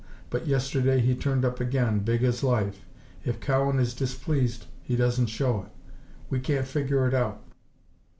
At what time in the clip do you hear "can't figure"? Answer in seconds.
6.39-7.07